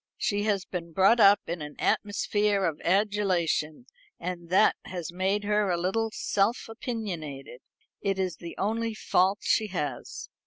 [0.17, 3.85] She has been brought up in an atmosphere of adulation,
[4.19, 7.61] and that has made her a little self opinionated.
[8.01, 10.27] It is the only fault she has."